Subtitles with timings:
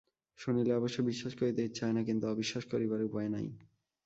[0.39, 3.45] শুনিলে অবশ্য বিশ্বাস করিতে ইচ্ছে হয় না, কিন্তু অবিশ্বাস করিবার উপায় নাই।